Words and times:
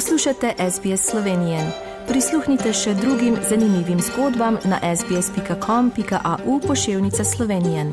Poslušate 0.00 0.54
SBS 0.70 1.10
Slovenije. 1.10 1.72
Prisluhnite 2.08 2.72
še 2.72 2.94
drugim 2.94 3.36
zanimivim 3.48 3.98
zgodbam 4.00 4.56
na 4.64 4.96
sbsp.com.au 4.96 6.60
pošiljka 6.66 7.24
Slovenije. 7.24 7.84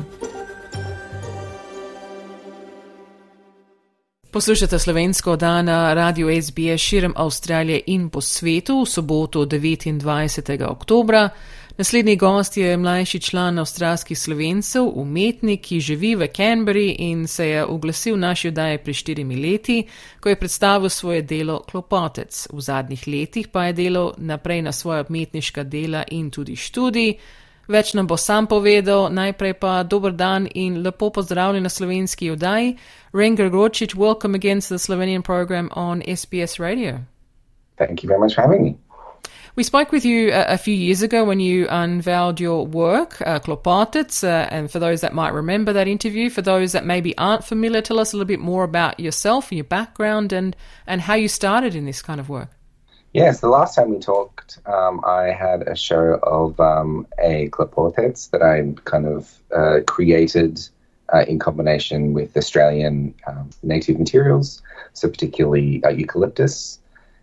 Poslušate 4.30 4.78
slovensko 4.78 5.36
dan 5.36 5.64
na 5.64 5.94
radiju 5.94 6.42
SBS 6.42 6.80
širom 6.80 7.14
Avstralije 7.16 7.82
in 7.86 8.08
po 8.10 8.20
svetu 8.20 8.80
v 8.80 8.86
soboto 8.86 9.44
29. 9.44 10.64
oktobra. 10.64 11.28
Naslednji 11.78 12.16
gost 12.16 12.56
je 12.56 12.76
mlajši 12.76 13.20
član 13.20 13.58
avstralskih 13.58 14.18
slovencev, 14.18 14.88
umetnik, 14.94 15.60
ki 15.62 15.80
živi 15.80 16.14
v 16.14 16.26
Canberri 16.36 16.88
in 16.98 17.26
se 17.26 17.48
je 17.48 17.64
oglasil 17.64 18.14
v 18.14 18.18
naši 18.18 18.48
oddaji 18.48 18.78
pri 18.78 18.94
štirimi 18.94 19.36
leti, 19.36 19.86
ko 20.20 20.28
je 20.28 20.36
predstavil 20.36 20.88
svoje 20.88 21.22
delo 21.22 21.60
Klopotec. 21.70 22.48
V 22.52 22.60
zadnjih 22.60 23.06
letih 23.08 23.48
pa 23.48 23.64
je 23.64 23.72
delal 23.72 24.10
naprej 24.16 24.62
na 24.62 24.72
svoje 24.72 25.04
umetniška 25.08 25.62
dela 25.62 26.02
in 26.10 26.30
tudi 26.30 26.56
študij. 26.56 27.14
Več 27.68 27.94
nam 27.94 28.06
bo 28.06 28.16
sam 28.16 28.46
povedal, 28.46 29.06
najprej 29.10 29.54
pa 29.54 29.82
dober 29.82 30.12
dan 30.12 30.48
in 30.54 30.82
lepo 30.82 31.10
pozdravljen 31.10 31.62
na 31.62 31.68
slovenski 31.68 32.30
oddaji. 32.30 32.76
Renger 33.12 33.50
Gročič, 33.50 33.94
welcome 33.94 34.34
again 34.34 34.60
to 34.60 34.66
the 34.66 34.78
Slovenian 34.78 35.22
program 35.22 35.70
on 35.76 36.02
SBS 36.02 36.58
Radio. 36.58 36.98
Thank 37.76 38.02
you 38.02 38.08
very 38.08 38.20
much 38.20 38.34
for 38.34 38.42
having 38.42 38.62
me. 38.64 38.87
We 39.56 39.62
spoke 39.62 39.92
with 39.92 40.04
you 40.04 40.30
a, 40.30 40.54
a 40.54 40.58
few 40.58 40.74
years 40.74 41.02
ago 41.02 41.24
when 41.24 41.40
you 41.40 41.66
unveiled 41.68 42.40
your 42.40 42.66
work, 42.66 43.20
uh, 43.22 43.40
uh, 43.48 44.26
and 44.26 44.70
for 44.70 44.78
those 44.78 45.00
that 45.00 45.14
might 45.14 45.32
remember 45.32 45.72
that 45.72 45.88
interview, 45.88 46.30
for 46.30 46.42
those 46.42 46.72
that 46.72 46.84
maybe 46.84 47.16
aren't 47.16 47.44
familiar, 47.44 47.80
tell 47.80 47.98
us 47.98 48.12
a 48.12 48.16
little 48.16 48.26
bit 48.26 48.40
more 48.40 48.64
about 48.64 49.00
yourself, 49.00 49.50
and 49.50 49.56
your 49.56 49.64
background, 49.64 50.32
and, 50.32 50.54
and 50.86 51.00
how 51.00 51.14
you 51.14 51.28
started 51.28 51.74
in 51.74 51.86
this 51.86 52.02
kind 52.02 52.20
of 52.20 52.28
work. 52.28 52.50
Yes, 53.12 53.40
the 53.40 53.48
last 53.48 53.74
time 53.74 53.90
we 53.90 53.98
talked, 53.98 54.58
um, 54.66 55.00
I 55.04 55.32
had 55.32 55.66
a 55.66 55.74
show 55.74 56.18
of 56.22 56.60
um, 56.60 57.06
a 57.18 57.48
Klopotec 57.48 58.30
that 58.30 58.42
I 58.42 58.80
kind 58.84 59.06
of 59.06 59.34
uh, 59.56 59.80
created 59.86 60.60
uh, 61.12 61.24
in 61.26 61.38
combination 61.38 62.12
with 62.12 62.36
Australian 62.36 63.14
um, 63.26 63.48
native 63.62 63.98
materials, 63.98 64.62
so 64.92 65.08
particularly 65.08 65.82
uh, 65.84 65.88
eucalyptus, 65.88 66.78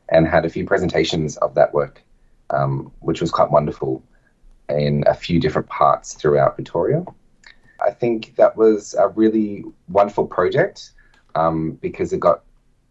and 0.09 0.27
had 0.27 0.43
a 0.43 0.49
few 0.49 0.65
presentations 0.65 1.37
of 1.37 1.53
that 1.53 1.73
work 1.73 2.01
um, 2.49 2.91
which 2.99 3.21
was 3.21 3.31
quite 3.31 3.51
wonderful 3.51 4.03
in 4.69 5.03
a 5.07 5.13
few 5.13 5.39
different 5.39 5.67
parts 5.69 6.13
throughout 6.13 6.55
Victoria. 6.55 7.03
I 7.83 7.91
think 7.91 8.35
that 8.37 8.55
was 8.55 8.93
a 8.95 9.09
really 9.09 9.63
wonderful 9.89 10.25
project 10.25 10.91
um, 11.35 11.71
because 11.81 12.13
it 12.13 12.19
got 12.19 12.43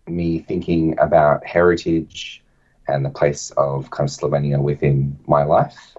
me 0.07 0.39
thinking 0.41 0.99
about 0.99 1.45
heritage 1.47 2.43
and 2.87 3.05
the 3.05 3.11
place 3.11 3.51
of 3.57 3.91
kind 3.91 4.09
of 4.09 4.15
Slovenia 4.15 4.61
within 4.61 5.19
my 5.27 5.45
life. 5.45 5.97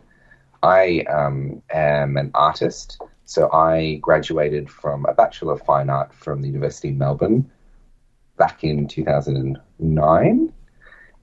I 0.62 1.02
um, 1.09 1.62
am 1.72 2.17
an 2.17 2.31
artist, 2.34 3.02
so 3.25 3.52
I 3.52 3.95
graduated 4.02 4.69
from 4.69 5.06
a 5.06 5.14
Bachelor 5.14 5.53
of 5.53 5.62
Fine 5.64 5.90
Art 5.90 6.14
from 6.14 6.42
the 6.42 6.47
University 6.47 6.90
of 6.90 6.95
Melbourne 6.95 7.50
back 8.38 8.64
in 8.64 8.88
2009. 8.88 10.44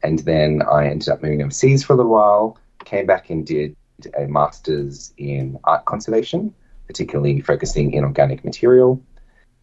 And 0.03 0.19
then 0.20 0.62
I 0.62 0.89
ended 0.89 1.08
up 1.08 1.22
moving 1.22 1.42
overseas 1.42 1.84
for 1.84 1.92
a 1.92 1.97
little 1.97 2.12
while, 2.12 2.58
came 2.84 3.06
back 3.06 3.31
and 3.31 3.47
did 3.47 3.77
a 4.19 4.27
master's 4.27 5.12
in 5.17 5.58
art 5.64 5.84
conservation, 5.84 6.53
particularly 6.86 7.41
focusing 7.41 7.92
in 7.92 8.05
organic 8.05 8.45
material. 8.45 9.00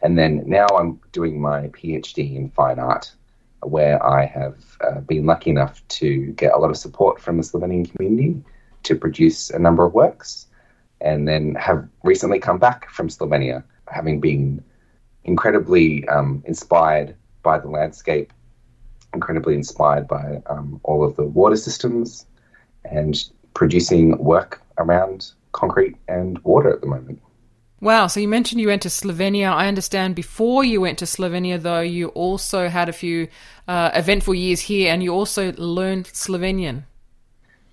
And 0.02 0.18
then 0.18 0.42
now 0.46 0.66
I'm 0.66 1.00
doing 1.12 1.40
my 1.40 1.68
PhD 1.68 2.36
in 2.36 2.50
fine 2.50 2.78
art, 2.78 3.12
where 3.62 4.02
I 4.04 4.24
have 4.24 4.56
uh, 4.80 5.00
been 5.00 5.26
lucky 5.26 5.50
enough 5.50 5.86
to 5.88 6.32
get 6.32 6.54
a 6.54 6.58
lot 6.58 6.70
of 6.70 6.76
support 6.78 7.20
from 7.20 7.36
the 7.36 7.42
Slovenian 7.42 7.94
community 7.94 8.42
to 8.84 8.96
produce 8.96 9.50
a 9.50 9.58
number 9.58 9.84
of 9.84 9.92
works. 9.92 10.46
And 11.02 11.26
then 11.26 11.54
have 11.54 11.88
recently 12.02 12.38
come 12.38 12.58
back 12.58 12.90
from 12.90 13.08
Slovenia, 13.08 13.64
having 13.88 14.20
been 14.20 14.62
incredibly 15.24 16.06
um, 16.08 16.42
inspired 16.46 17.14
by 17.42 17.58
the 17.58 17.68
landscape 17.68 18.32
incredibly 19.14 19.54
inspired 19.54 20.06
by 20.06 20.42
um, 20.46 20.80
all 20.84 21.04
of 21.04 21.16
the 21.16 21.24
water 21.24 21.56
systems 21.56 22.26
and 22.84 23.24
producing 23.54 24.16
work 24.18 24.62
around 24.78 25.32
concrete 25.52 25.96
and 26.08 26.38
water 26.40 26.72
at 26.72 26.80
the 26.80 26.86
moment. 26.86 27.20
Wow, 27.80 28.08
so 28.08 28.20
you 28.20 28.28
mentioned 28.28 28.60
you 28.60 28.68
went 28.68 28.82
to 28.82 28.88
Slovenia. 28.88 29.50
I 29.50 29.66
understand 29.66 30.14
before 30.14 30.64
you 30.64 30.82
went 30.82 30.98
to 30.98 31.06
Slovenia, 31.06 31.60
though, 31.60 31.80
you 31.80 32.08
also 32.08 32.68
had 32.68 32.90
a 32.90 32.92
few 32.92 33.28
uh, 33.66 33.90
eventful 33.94 34.34
years 34.34 34.60
here 34.60 34.92
and 34.92 35.02
you 35.02 35.14
also 35.14 35.52
learned 35.54 36.04
Slovenian. 36.06 36.84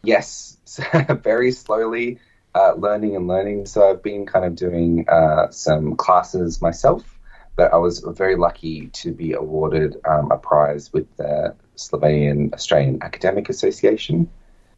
Yes, 0.04 0.58
very 1.24 1.52
slowly 1.52 2.20
uh, 2.56 2.74
learning 2.76 3.18
and 3.18 3.28
learning. 3.28 3.66
So 3.66 3.90
I've 3.90 4.02
been 4.02 4.26
kind 4.26 4.46
of 4.46 4.56
doing 4.56 5.08
uh, 5.10 5.50
some 5.52 5.96
classes 5.98 6.62
myself 6.62 7.17
but 7.58 7.74
I 7.74 7.78
was 7.78 8.00
very 8.00 8.36
lucky 8.36 8.88
to 8.88 9.12
be 9.12 9.34
awarded 9.34 9.98
um, 10.06 10.32
a 10.32 10.38
prize 10.38 10.94
with 10.94 11.08
the 11.18 11.56
Slovenian 11.76 12.54
Australian 12.54 13.00
Academic 13.02 13.50
Association. 13.50 14.30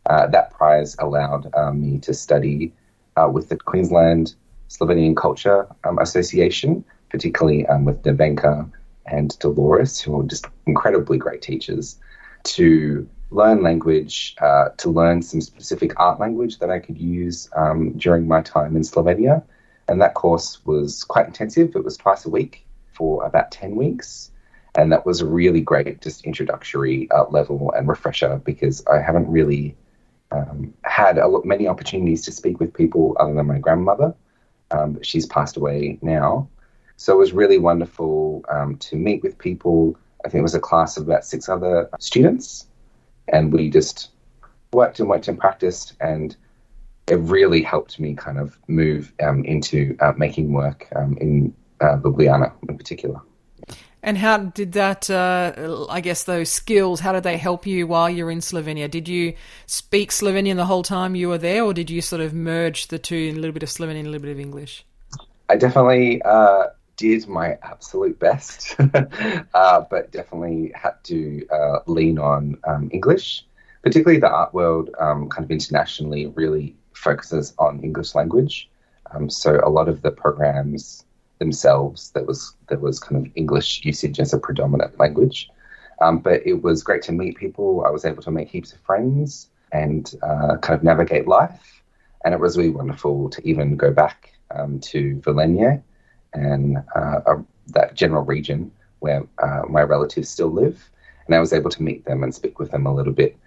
Uh, 0.05 0.27
that 0.27 0.51
prize 0.51 0.95
allowed 0.97 1.53
um, 1.55 1.81
me 1.81 1.99
to 1.99 2.13
study 2.13 2.73
uh, 3.17 3.29
with 3.31 3.49
the 3.49 3.57
Queensland 3.57 4.33
Slovenian 4.69 5.15
Culture 5.15 5.67
um, 5.83 5.99
Association, 5.99 6.85
particularly 7.09 7.67
um, 7.67 7.83
with 7.83 8.01
Nevenka 8.03 8.71
and 9.05 9.37
Dolores, 9.39 9.99
who 9.99 10.21
are 10.21 10.23
just 10.23 10.45
incredibly 10.65 11.17
great 11.17 11.41
teachers, 11.41 11.99
to 12.43 13.07
learn 13.29 13.61
language, 13.61 14.37
uh, 14.39 14.69
to 14.77 14.89
learn 14.89 15.21
some 15.21 15.41
specific 15.41 15.99
art 15.99 16.17
language 16.17 16.59
that 16.59 16.69
I 16.69 16.79
could 16.79 16.97
use 16.97 17.49
um, 17.57 17.91
during 17.97 18.25
my 18.25 18.41
time 18.41 18.77
in 18.77 18.83
Slovenia. 18.83 19.43
And 19.89 20.01
that 20.01 20.13
course 20.13 20.63
was 20.65 21.03
quite 21.03 21.27
intensive. 21.27 21.75
It 21.75 21.83
was 21.83 21.97
twice 21.97 22.25
a 22.25 22.29
week 22.29 22.65
for 22.99 23.25
about 23.25 23.49
10 23.49 23.77
weeks. 23.77 24.29
And 24.75 24.91
that 24.91 25.05
was 25.05 25.21
a 25.21 25.25
really 25.25 25.61
great, 25.61 26.01
just 26.01 26.25
introductory 26.25 27.09
uh, 27.11 27.25
level 27.29 27.71
and 27.71 27.87
refresher 27.87 28.41
because 28.43 28.85
I 28.87 28.99
haven't 28.99 29.29
really 29.29 29.77
um, 30.31 30.73
had 30.83 31.17
a 31.17 31.27
lot, 31.27 31.45
many 31.45 31.67
opportunities 31.67 32.23
to 32.25 32.31
speak 32.33 32.59
with 32.59 32.73
people 32.73 33.15
other 33.19 33.33
than 33.33 33.47
my 33.47 33.57
grandmother. 33.57 34.13
Um, 34.71 35.01
she's 35.01 35.25
passed 35.25 35.55
away 35.55 35.97
now. 36.01 36.49
So 36.97 37.13
it 37.13 37.17
was 37.17 37.31
really 37.31 37.57
wonderful 37.57 38.43
um, 38.49 38.75
to 38.77 38.97
meet 38.97 39.23
with 39.23 39.37
people. 39.37 39.97
I 40.25 40.29
think 40.29 40.41
it 40.41 40.43
was 40.43 40.55
a 40.55 40.59
class 40.59 40.97
of 40.97 41.07
about 41.07 41.23
six 41.23 41.47
other 41.47 41.89
students. 41.99 42.67
And 43.29 43.53
we 43.53 43.69
just 43.69 44.09
worked 44.73 44.99
and 44.99 45.07
worked 45.07 45.29
and 45.29 45.39
practiced. 45.39 45.93
And 46.01 46.35
it 47.07 47.15
really 47.15 47.63
helped 47.63 47.99
me 47.99 48.13
kind 48.13 48.37
of 48.37 48.59
move 48.67 49.13
um, 49.23 49.45
into 49.45 49.95
uh, 50.01 50.13
making 50.17 50.51
work 50.51 50.87
um, 50.95 51.17
in 51.19 51.55
uh, 51.81 51.97
Ljubljana 52.03 52.51
in 52.67 52.77
particular. 52.77 53.19
And 54.01 54.17
how 54.17 54.37
did 54.37 54.73
that, 54.73 55.09
uh, 55.09 55.85
I 55.89 55.99
guess, 55.99 56.23
those 56.23 56.49
skills, 56.49 57.01
how 57.01 57.11
did 57.11 57.23
they 57.23 57.37
help 57.37 57.67
you 57.67 57.85
while 57.85 58.09
you're 58.09 58.31
in 58.31 58.39
Slovenia? 58.39 58.89
Did 58.89 59.09
you 59.09 59.33
speak 59.65 60.11
Slovenian 60.11 60.55
the 60.55 60.65
whole 60.65 60.83
time 60.83 61.15
you 61.15 61.27
were 61.27 61.37
there, 61.37 61.63
or 61.63 61.73
did 61.73 61.89
you 61.89 62.01
sort 62.01 62.21
of 62.21 62.33
merge 62.33 62.87
the 62.87 62.97
two 62.97 63.15
in 63.15 63.35
a 63.35 63.39
little 63.39 63.51
bit 63.51 63.63
of 63.63 63.69
Slovenian, 63.69 64.05
a 64.05 64.09
little 64.09 64.21
bit 64.21 64.31
of 64.31 64.39
English? 64.39 64.85
I 65.49 65.57
definitely 65.57 66.21
uh, 66.21 66.67
did 66.95 67.27
my 67.27 67.57
absolute 67.61 68.17
best, 68.19 68.75
uh, 69.53 69.81
but 69.89 70.11
definitely 70.11 70.71
had 70.75 70.93
to 71.05 71.45
uh, 71.51 71.79
lean 71.87 72.19
on 72.19 72.57
um, 72.65 72.89
English. 72.93 73.45
Particularly 73.83 74.19
the 74.19 74.29
art 74.29 74.53
world, 74.53 74.91
um, 74.99 75.27
kind 75.29 75.43
of 75.43 75.51
internationally, 75.51 76.27
really 76.27 76.75
focuses 76.93 77.53
on 77.57 77.81
English 77.81 78.15
language. 78.15 78.69
Um, 79.11 79.29
so 79.29 79.59
a 79.63 79.69
lot 79.69 79.89
of 79.89 80.01
the 80.01 80.11
programs 80.11 81.03
themselves 81.39 82.11
that 82.11 82.27
was 82.27 82.53
there 82.67 82.79
was 82.79 82.99
kind 82.99 83.25
of 83.25 83.31
English 83.35 83.83
usage 83.83 84.19
as 84.19 84.33
a 84.33 84.37
predominant 84.37 84.99
language. 84.99 85.49
Um, 86.01 86.19
but 86.19 86.45
it 86.45 86.61
was 86.61 86.83
great 86.83 87.01
to 87.03 87.11
meet 87.11 87.37
people. 87.37 87.83
I 87.85 87.89
was 87.89 88.05
able 88.05 88.23
to 88.23 88.31
make 88.31 88.49
heaps 88.49 88.71
of 88.71 88.79
friends 88.81 89.49
and 89.71 90.13
uh, 90.21 90.57
kind 90.57 90.77
of 90.77 90.83
navigate 90.83 91.27
life. 91.27 91.81
And 92.23 92.33
it 92.33 92.39
was 92.39 92.57
really 92.57 92.69
wonderful 92.69 93.29
to 93.29 93.47
even 93.47 93.75
go 93.75 93.91
back 93.91 94.33
um, 94.51 94.79
to 94.81 95.17
Velenje 95.17 95.81
and 96.33 96.77
uh, 96.95 97.19
uh, 97.25 97.41
that 97.67 97.95
general 97.95 98.23
region 98.23 98.71
where 98.99 99.23
uh, 99.41 99.63
my 99.69 99.81
relatives 99.81 100.29
still 100.29 100.51
live. 100.51 100.89
And 101.25 101.35
I 101.35 101.39
was 101.39 101.53
able 101.53 101.69
to 101.69 101.83
meet 101.83 102.05
them 102.05 102.23
and 102.23 102.33
speak 102.33 102.59
with 102.59 102.71
them 102.71 102.85
a 102.85 102.93
little 102.93 103.13
bit 103.13 103.37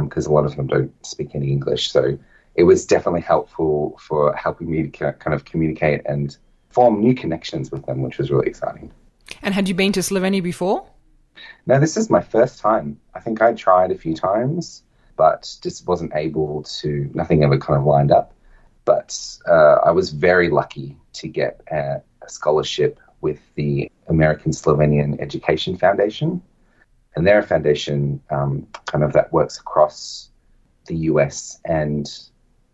because 0.00 0.26
um, 0.26 0.32
a 0.32 0.34
lot 0.34 0.44
of 0.44 0.56
them 0.56 0.66
don't 0.66 1.06
speak 1.06 1.34
any 1.34 1.50
English. 1.50 1.90
So 1.90 2.18
it 2.54 2.64
was 2.64 2.86
definitely 2.86 3.22
helpful 3.22 3.98
for 3.98 4.34
helping 4.34 4.70
me 4.70 4.88
to 4.88 5.12
kind 5.14 5.34
of 5.34 5.44
communicate 5.44 6.02
and 6.06 6.36
form 6.72 7.00
new 7.00 7.14
connections 7.14 7.70
with 7.70 7.86
them, 7.86 8.02
which 8.02 8.18
was 8.18 8.30
really 8.30 8.48
exciting. 8.48 8.90
And 9.42 9.54
had 9.54 9.68
you 9.68 9.74
been 9.74 9.92
to 9.92 10.00
Slovenia 10.00 10.42
before? 10.42 10.86
No, 11.66 11.78
this 11.80 11.96
is 11.96 12.10
my 12.10 12.20
first 12.20 12.60
time. 12.60 12.98
I 13.14 13.20
think 13.20 13.40
I 13.40 13.52
tried 13.54 13.90
a 13.90 13.98
few 13.98 14.14
times, 14.14 14.82
but 15.16 15.56
just 15.62 15.86
wasn't 15.86 16.12
able 16.14 16.62
to, 16.80 17.10
nothing 17.14 17.42
ever 17.44 17.58
kind 17.58 17.78
of 17.78 17.86
lined 17.86 18.12
up. 18.12 18.34
But 18.84 19.18
uh, 19.48 19.76
I 19.84 19.92
was 19.92 20.10
very 20.10 20.50
lucky 20.50 20.96
to 21.14 21.28
get 21.28 21.60
a, 21.70 22.02
a 22.22 22.28
scholarship 22.28 22.98
with 23.20 23.40
the 23.54 23.90
American 24.08 24.52
Slovenian 24.52 25.20
Education 25.20 25.76
Foundation. 25.76 26.42
and 27.14 27.26
they're 27.26 27.38
a 27.38 27.46
foundation 27.46 28.20
um, 28.30 28.66
kind 28.86 29.04
of 29.04 29.12
that 29.12 29.32
works 29.32 29.58
across 29.58 30.30
the 30.86 30.96
US 31.10 31.60
and 31.64 32.06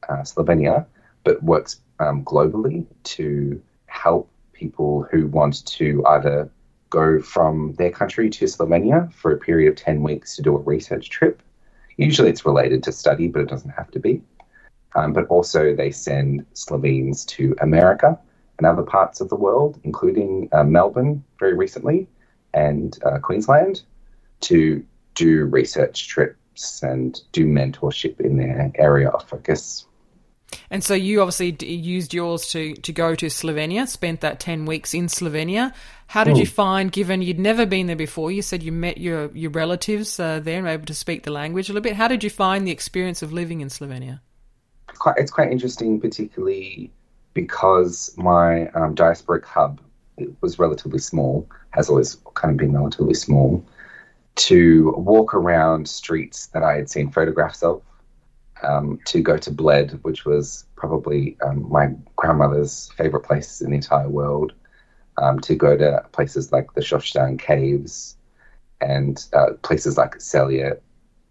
uh, 0.09 0.23
Slovenia, 0.23 0.87
but 1.25 1.43
works 1.43 1.81
um, 1.99 2.25
globally 2.25 2.87
to 3.05 3.61
help 3.99 4.31
people 4.53 5.07
who 5.11 5.27
want 5.27 5.67
to 5.67 6.05
either 6.07 6.51
go 6.91 7.21
from 7.21 7.75
their 7.75 7.91
country 7.91 8.31
to 8.31 8.45
Slovenia 8.47 9.13
for 9.13 9.33
a 9.33 9.39
period 9.39 9.69
of 9.69 9.77
10 9.77 10.03
weeks 10.03 10.37
to 10.37 10.43
do 10.43 10.57
a 10.57 10.61
research 10.61 11.11
trip. 11.11 11.43
Usually 11.97 12.31
it's 12.31 12.47
related 12.47 12.83
to 12.85 12.93
study, 12.93 13.29
but 13.29 13.43
it 13.43 13.49
doesn't 13.49 13.71
have 13.71 13.91
to 13.91 13.99
be. 13.99 14.23
Um, 14.95 15.13
but 15.13 15.27
also, 15.27 15.75
they 15.75 15.91
send 15.91 16.47
Slovenes 16.55 17.25
to 17.27 17.55
America 17.61 18.19
and 18.57 18.67
other 18.67 18.83
parts 18.83 19.21
of 19.21 19.29
the 19.29 19.37
world, 19.37 19.79
including 19.85 20.49
uh, 20.53 20.65
Melbourne 20.65 21.23
very 21.39 21.55
recently 21.55 22.09
and 22.55 22.99
uh, 23.05 23.19
Queensland, 23.19 23.83
to 24.41 24.85
do 25.15 25.45
research 25.47 26.09
trips 26.09 26.83
and 26.83 27.21
do 27.33 27.47
mentorship 27.47 28.21
in 28.21 28.39
their 28.39 28.73
area 28.77 29.11
of 29.11 29.29
focus. 29.29 29.87
And 30.71 30.83
so 30.83 30.95
you 30.95 31.21
obviously 31.21 31.57
used 31.67 32.15
yours 32.15 32.51
to, 32.53 32.75
to 32.75 32.93
go 32.93 33.15
to 33.15 33.27
Slovenia, 33.27 33.87
spent 33.87 34.21
that 34.21 34.41
10 34.41 34.67
weeks 34.67 34.95
in 34.95 35.07
Slovenia. 35.07 35.73
How 36.07 36.25
did 36.25 36.37
mm. 36.37 36.41
you 36.41 36.47
hmm. 36.47 36.53
find, 36.53 36.93
given 36.93 37.23
you'd 37.23 37.39
never 37.39 37.67
been 37.67 37.87
there 37.87 37.97
before, 37.97 38.31
you 38.31 38.43
said 38.43 38.63
you 38.63 38.73
met 38.73 38.99
your, 38.99 39.31
your 39.35 39.51
relatives 39.51 40.19
uh, 40.19 40.41
there 40.41 40.57
and 40.57 40.65
were 40.65 40.73
able 40.73 40.87
to 40.87 40.95
speak 40.95 41.23
the 41.23 41.31
language 41.31 41.69
a 41.69 41.73
little 41.73 41.83
bit. 41.83 41.97
How 41.97 42.09
did 42.09 42.25
you 42.25 42.31
find 42.31 42.67
the 42.67 42.71
experience 42.71 43.23
of 43.23 43.33
living 43.33 43.61
in 43.61 43.69
Slovenia? 43.69 44.21
It's 44.89 44.99
quite, 44.99 45.17
it's 45.19 45.31
quite 45.31 45.53
interesting, 45.53 46.01
particularly 46.01 46.91
because 47.35 48.15
my 48.17 48.69
um, 48.71 48.95
diasporic 48.95 49.45
hub 49.45 49.81
was 50.41 50.59
relatively 50.59 50.99
small, 50.99 51.49
has 51.71 51.89
always 51.89 52.17
kind 52.35 52.53
of 52.53 52.57
been 52.57 52.73
relatively 52.73 53.15
small, 53.15 53.65
to 54.37 54.93
walk 54.97 55.35
around 55.35 55.89
streets 55.89 56.47
that 56.49 56.63
I 56.63 56.75
had 56.77 56.89
seen 56.89 57.11
photographs 57.11 57.63
of 57.63 57.83
um, 58.63 58.99
to 59.07 59.21
go 59.21 59.37
to 59.37 59.51
Bled, 59.51 59.99
which 60.03 60.25
was 60.25 60.67
probably 60.77 61.37
um, 61.45 61.71
my 61.71 61.91
grandmother's 62.17 62.91
favorite 62.97 63.23
place 63.23 63.61
in 63.61 63.71
the 63.71 63.77
entire 63.77 64.09
world, 64.09 64.53
um, 65.19 65.41
to 65.41 65.55
go 65.55 65.77
to 65.77 66.05
places 66.13 66.53
like 66.53 66.73
the 66.75 66.81
Škocjan 66.81 67.39
Caves 67.39 68.17
and 68.81 69.27
uh, 69.33 69.55
places 69.63 69.97
like 69.97 70.19
Celje 70.19 70.79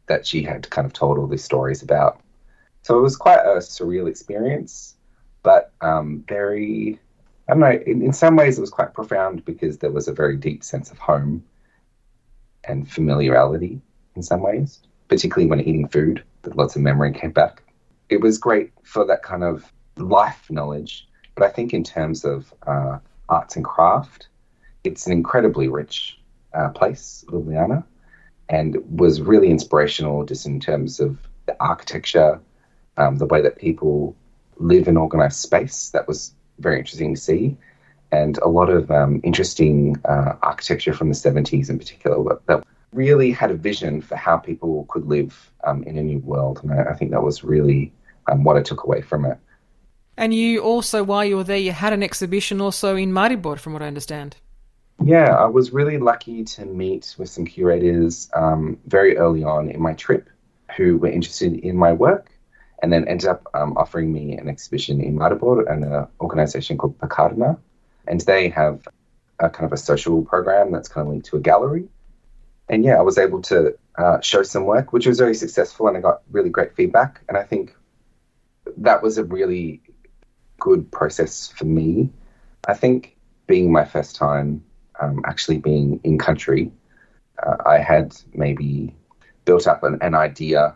that 0.07 0.25
she 0.25 0.43
had 0.43 0.69
kind 0.69 0.85
of 0.85 0.93
told 0.93 1.17
all 1.17 1.27
these 1.27 1.43
stories 1.43 1.81
about. 1.81 2.21
So 2.81 2.97
it 2.97 3.01
was 3.01 3.17
quite 3.17 3.39
a 3.39 3.57
surreal 3.57 4.07
experience, 4.07 4.95
but 5.43 5.73
um, 5.81 6.23
very, 6.27 6.99
I 7.49 7.53
don't 7.53 7.59
know, 7.59 7.79
in, 7.85 8.01
in 8.01 8.13
some 8.13 8.35
ways 8.35 8.57
it 8.57 8.61
was 8.61 8.69
quite 8.69 8.93
profound 8.93 9.43
because 9.43 9.77
there 9.77 9.91
was 9.91 10.07
a 10.07 10.13
very 10.13 10.37
deep 10.37 10.63
sense 10.63 10.91
of 10.91 10.97
home 10.97 11.43
and 12.63 12.89
familiarity 12.89 13.81
in 14.15 14.23
some 14.23 14.41
ways, 14.41 14.79
particularly 15.07 15.49
when 15.49 15.61
eating 15.61 15.87
food 15.87 16.23
lots 16.55 16.75
of 16.75 16.81
memory 16.81 17.13
came 17.13 17.31
back. 17.31 17.63
It 18.09 18.21
was 18.21 18.37
great 18.37 18.71
for 18.83 19.05
that 19.05 19.23
kind 19.23 19.43
of 19.43 19.71
life 19.97 20.49
knowledge, 20.49 21.07
but 21.35 21.45
I 21.45 21.49
think 21.49 21.73
in 21.73 21.83
terms 21.83 22.23
of 22.25 22.53
uh, 22.65 22.99
arts 23.29 23.55
and 23.55 23.65
craft, 23.65 24.27
it's 24.83 25.05
an 25.05 25.11
incredibly 25.11 25.67
rich 25.67 26.19
uh, 26.53 26.69
place, 26.69 27.25
Ljubljana, 27.27 27.83
and 28.49 28.77
was 28.99 29.21
really 29.21 29.49
inspirational 29.49 30.25
just 30.25 30.45
in 30.45 30.59
terms 30.59 30.99
of 30.99 31.17
the 31.45 31.55
architecture, 31.59 32.39
um, 32.97 33.17
the 33.17 33.25
way 33.25 33.41
that 33.41 33.57
people 33.57 34.15
live 34.57 34.87
in 34.87 34.97
organized 34.97 35.39
space. 35.39 35.89
That 35.89 36.07
was 36.07 36.33
very 36.59 36.79
interesting 36.79 37.15
to 37.15 37.21
see. 37.21 37.57
And 38.11 38.37
a 38.37 38.47
lot 38.47 38.69
of 38.69 38.89
um, 38.89 39.19
interesting 39.23 39.97
uh, 40.05 40.33
architecture 40.41 40.93
from 40.93 41.09
the 41.09 41.15
70s 41.15 41.69
in 41.69 41.77
particular 41.77 42.39
that 42.47 42.65
really 42.93 43.31
had 43.31 43.51
a 43.51 43.55
vision 43.55 44.01
for 44.01 44.15
how 44.15 44.37
people 44.37 44.85
could 44.89 45.07
live 45.07 45.51
um, 45.63 45.83
in 45.83 45.97
a 45.97 46.03
new 46.03 46.19
world. 46.19 46.59
And 46.63 46.71
I, 46.71 46.91
I 46.91 46.93
think 46.93 47.11
that 47.11 47.21
was 47.21 47.43
really 47.43 47.91
um, 48.27 48.43
what 48.43 48.57
I 48.57 48.61
took 48.61 48.83
away 48.83 49.01
from 49.01 49.25
it. 49.25 49.37
And 50.17 50.33
you 50.33 50.61
also, 50.61 51.03
while 51.03 51.23
you 51.23 51.37
were 51.37 51.43
there, 51.43 51.57
you 51.57 51.71
had 51.71 51.93
an 51.93 52.01
exhibition 52.01 52.59
also 52.59 52.95
in 52.95 53.11
Maribor, 53.11 53.59
from 53.59 53.73
what 53.73 53.83
I 53.83 53.87
understand. 53.87 54.35
Yeah, 55.03 55.35
I 55.35 55.45
was 55.45 55.71
really 55.71 55.99
lucky 55.99 56.43
to 56.43 56.65
meet 56.65 57.15
with 57.19 57.29
some 57.29 57.45
curators 57.45 58.29
um, 58.33 58.79
very 58.87 59.15
early 59.17 59.43
on 59.43 59.69
in 59.69 59.79
my 59.79 59.93
trip 59.93 60.27
who 60.75 60.97
were 60.97 61.09
interested 61.09 61.53
in 61.53 61.77
my 61.77 61.93
work 61.93 62.31
and 62.81 62.91
then 62.91 63.07
ended 63.07 63.27
up 63.27 63.47
um, 63.53 63.77
offering 63.77 64.11
me 64.11 64.37
an 64.37 64.47
exhibition 64.47 65.01
in 65.01 65.15
Maribor 65.17 65.71
and 65.71 65.83
an 65.83 66.07
organization 66.19 66.77
called 66.77 66.97
Pekarna. 66.97 67.57
And 68.07 68.21
they 68.21 68.49
have 68.49 68.87
a 69.39 69.49
kind 69.49 69.65
of 69.65 69.73
a 69.73 69.77
social 69.77 70.23
program 70.23 70.71
that's 70.71 70.87
kind 70.87 71.05
of 71.05 71.11
linked 71.11 71.27
to 71.27 71.37
a 71.37 71.39
gallery 71.39 71.87
and 72.69 72.83
yeah, 72.83 72.97
I 72.97 73.01
was 73.01 73.17
able 73.17 73.41
to 73.43 73.77
uh, 73.97 74.19
show 74.21 74.43
some 74.43 74.65
work, 74.65 74.91
which 74.93 75.07
was 75.07 75.17
very 75.17 75.35
successful, 75.35 75.87
and 75.87 75.97
I 75.97 76.01
got 76.01 76.21
really 76.31 76.49
great 76.49 76.75
feedback. 76.75 77.21
And 77.27 77.37
I 77.37 77.43
think 77.43 77.75
that 78.77 79.01
was 79.01 79.17
a 79.17 79.23
really 79.23 79.81
good 80.59 80.91
process 80.91 81.47
for 81.47 81.65
me. 81.65 82.09
I 82.67 82.73
think 82.73 83.15
being 83.47 83.71
my 83.71 83.85
first 83.85 84.15
time 84.15 84.63
um, 84.99 85.21
actually 85.25 85.59
being 85.59 86.01
in 86.03 86.17
country, 86.17 86.71
uh, 87.41 87.55
I 87.65 87.77
had 87.77 88.15
maybe 88.33 88.93
built 89.45 89.67
up 89.67 89.83
an, 89.83 89.99
an 90.01 90.15
idea 90.15 90.75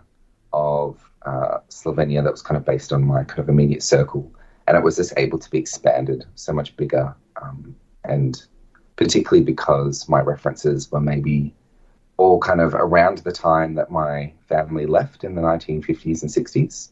of 0.54 0.98
uh, 1.26 1.60
Slovenia 1.70 2.24
that 2.24 2.32
was 2.32 2.42
kind 2.42 2.58
of 2.58 2.66
based 2.66 2.94
on 2.94 3.04
my 3.04 3.24
kind 3.26 3.40
of 3.40 3.50
immediate 3.50 3.84
circle, 3.84 4.32
and 4.66 4.78
it 4.78 4.84
was 4.84 4.96
just 4.96 5.14
able 5.18 5.40
to 5.40 5.50
be 5.50 5.58
expanded 5.58 6.24
so 6.36 6.54
much 6.54 6.78
bigger, 6.78 7.14
um, 7.42 7.76
and 8.06 8.42
particularly 8.96 9.44
because 9.44 10.08
my 10.08 10.22
references 10.22 10.90
were 10.92 11.02
maybe 11.02 11.54
all 12.21 12.39
kind 12.39 12.62
of 12.62 12.75
around 12.75 13.18
the 13.19 13.31
time 13.31 13.73
that 13.73 13.89
my 13.89 14.31
family 14.47 14.85
left 14.85 15.23
in 15.23 15.33
the 15.33 15.41
1950s 15.41 16.21
and 16.21 16.29
60s 16.29 16.89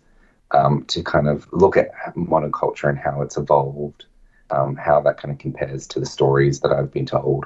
um, 0.50 0.84
to 0.86 1.04
kind 1.04 1.30
of 1.30 1.48
look 1.52 1.78
at 1.78 1.92
modern 2.16 2.52
culture 2.52 2.90
and 2.90 2.98
how 2.98 3.22
it's 3.22 3.38
evolved, 3.38 4.06
um, 4.50 4.76
how 4.76 5.00
that 5.00 5.18
kind 5.18 5.32
of 5.32 5.38
compares 5.38 5.86
to 5.86 6.00
the 6.00 6.06
stories 6.08 6.62
that 6.62 6.72
I've 6.72 6.92
been 6.92 7.06
told, 7.06 7.46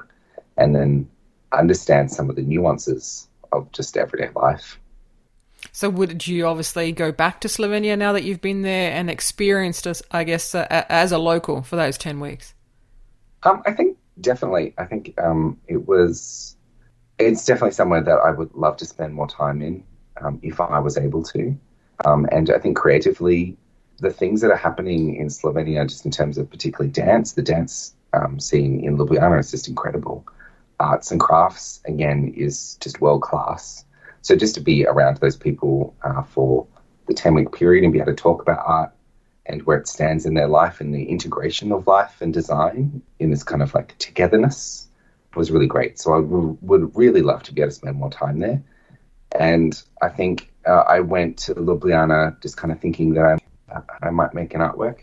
and 0.55 0.73
then 0.73 1.09
understand 1.51 2.09
some 2.09 2.29
of 2.29 2.37
the 2.37 2.41
nuances 2.41 3.27
of 3.51 3.69
just 3.73 3.97
everyday 3.97 4.29
life. 4.33 4.79
So, 5.73 5.89
would 5.89 6.25
you 6.25 6.47
obviously 6.47 6.93
go 6.93 7.11
back 7.11 7.41
to 7.41 7.49
Slovenia 7.49 7.97
now 7.97 8.13
that 8.13 8.23
you've 8.23 8.41
been 8.41 8.61
there 8.61 8.93
and 8.93 9.09
experienced, 9.09 9.87
as 9.87 10.01
I 10.09 10.23
guess, 10.23 10.55
uh, 10.55 10.67
as 10.69 11.11
a 11.11 11.17
local 11.17 11.63
for 11.63 11.75
those 11.75 11.97
ten 11.97 12.21
weeks? 12.21 12.53
Um, 13.43 13.61
I 13.65 13.73
think 13.73 13.97
definitely. 14.21 14.73
I 14.77 14.85
think 14.85 15.13
um, 15.21 15.59
it 15.67 15.85
was 15.85 16.55
it's 17.19 17.45
definitely 17.45 17.71
somewhere 17.71 18.01
that 18.03 18.17
I 18.17 18.31
would 18.31 18.53
love 18.53 18.77
to 18.77 18.85
spend 18.85 19.13
more 19.13 19.27
time 19.27 19.61
in 19.61 19.83
um, 20.21 20.39
if 20.41 20.59
I 20.59 20.79
was 20.79 20.97
able 20.97 21.23
to. 21.23 21.57
Um, 22.05 22.27
and 22.31 22.49
I 22.49 22.59
think 22.59 22.77
creatively, 22.77 23.57
the 23.99 24.11
things 24.11 24.41
that 24.41 24.51
are 24.51 24.57
happening 24.57 25.15
in 25.15 25.27
Slovenia, 25.27 25.87
just 25.87 26.05
in 26.05 26.11
terms 26.11 26.37
of 26.37 26.49
particularly 26.49 26.91
dance, 26.91 27.33
the 27.33 27.41
dance 27.41 27.93
um, 28.13 28.39
scene 28.39 28.83
in 28.83 28.97
Ljubljana 28.97 29.39
is 29.39 29.51
just 29.51 29.67
incredible. 29.67 30.25
Arts 30.79 31.11
and 31.11 31.19
crafts, 31.19 31.81
again, 31.85 32.33
is 32.35 32.77
just 32.81 32.99
world 32.99 33.21
class. 33.21 33.85
So 34.21 34.35
just 34.35 34.55
to 34.55 34.61
be 34.61 34.85
around 34.85 35.17
those 35.17 35.37
people 35.37 35.95
uh, 36.03 36.23
for 36.23 36.67
the 37.07 37.13
10 37.13 37.35
week 37.35 37.51
period 37.51 37.83
and 37.83 37.93
be 37.93 37.99
able 37.99 38.11
to 38.11 38.15
talk 38.15 38.41
about 38.41 38.63
art 38.65 38.91
and 39.45 39.61
where 39.63 39.77
it 39.77 39.87
stands 39.87 40.25
in 40.25 40.33
their 40.33 40.47
life 40.47 40.79
and 40.79 40.93
the 40.93 41.03
integration 41.03 41.71
of 41.71 41.85
life 41.85 42.21
and 42.21 42.33
design 42.33 43.01
in 43.19 43.29
this 43.29 43.43
kind 43.43 43.61
of 43.61 43.73
like 43.73 43.97
togetherness 43.97 44.87
was 45.35 45.51
really 45.51 45.67
great. 45.67 45.99
So 45.99 46.13
I 46.13 46.21
w- 46.21 46.57
would 46.61 46.95
really 46.95 47.21
love 47.21 47.43
to 47.43 47.53
be 47.53 47.61
able 47.61 47.71
to 47.71 47.75
spend 47.75 47.97
more 47.97 48.09
time 48.09 48.39
there. 48.39 48.63
And 49.37 49.81
I 50.01 50.09
think 50.09 50.51
uh, 50.65 50.83
I 50.87 50.99
went 50.99 51.37
to 51.39 51.55
Ljubljana 51.55 52.41
just 52.41 52.57
kind 52.57 52.71
of 52.71 52.79
thinking 52.79 53.13
that 53.15 53.39
I, 53.69 53.81
I 54.01 54.09
might 54.11 54.33
make 54.33 54.53
an 54.53 54.61
artwork. 54.61 54.99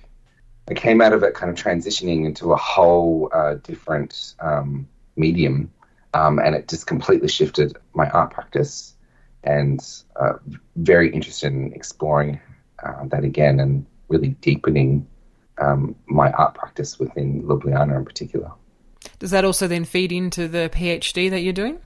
I 0.68 0.75
came 0.75 1.00
out 1.00 1.12
of 1.12 1.22
it 1.25 1.34
kind 1.34 1.50
of 1.50 1.56
transitioning 1.56 2.26
into 2.26 2.52
a 2.52 2.56
whole 2.56 3.28
uh, 3.32 3.54
different 3.54 4.34
um, 4.38 4.88
medium, 5.16 5.72
um, 6.14 6.38
and 6.38 6.54
it 6.54 6.68
just 6.68 6.87
completely 6.87 7.28
shifted 7.28 7.76
my 7.92 8.08
art 8.08 8.30
practice. 8.30 8.94
And 9.42 9.80
uh, 10.16 10.34
very 10.76 11.10
interested 11.10 11.52
in 11.52 11.72
exploring 11.72 12.40
uh, 12.82 13.06
that 13.06 13.25
again 13.25 13.58
and 13.58 13.87
really 14.08 14.28
deepening 14.28 15.08
um, 15.58 15.96
my 16.06 16.30
art 16.30 16.54
practice 16.54 16.99
within 16.99 17.42
Ljubljana 17.42 17.96
in 17.96 18.04
particular. 18.04 18.52
Does 19.19 19.30
that 19.30 19.45
also 19.45 19.66
then 19.66 19.85
feed 19.85 20.12
into 20.12 20.49
the 20.49 20.71
PhD 20.73 21.30
that 21.30 21.40
you're 21.40 21.52
doing? 21.52 21.78